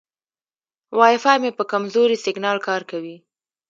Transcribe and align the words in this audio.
وای 0.97 1.15
فای 1.23 1.37
مې 1.43 1.51
په 1.57 1.63
کمزوري 1.71 2.17
سیګنال 2.25 2.57
کار 2.67 2.81
کوي. 2.91 3.15